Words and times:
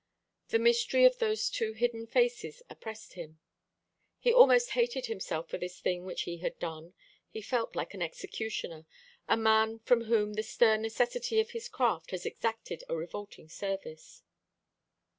The 0.47 0.57
mystery 0.57 1.05
of 1.05 1.19
those 1.19 1.47
two 1.47 1.73
hidden 1.73 2.07
faces 2.07 2.63
oppressed 2.71 3.13
him. 3.13 3.39
He 4.17 4.33
almost 4.33 4.71
hated 4.71 5.05
himself 5.05 5.47
for 5.47 5.59
this 5.59 5.79
thing 5.79 6.05
which 6.05 6.23
he 6.23 6.37
had 6.37 6.57
done. 6.57 6.95
He 7.29 7.39
felt 7.39 7.75
like 7.75 7.93
an 7.93 8.01
executioner 8.01 8.87
a 9.29 9.37
man 9.37 9.77
from 9.77 10.05
whom 10.05 10.33
the 10.33 10.41
stern 10.41 10.81
necessity 10.81 11.39
of 11.39 11.51
his 11.51 11.69
craft 11.69 12.09
had 12.09 12.25
exacted 12.25 12.83
a 12.89 12.95
revolting 12.95 13.47
service. 13.47 14.23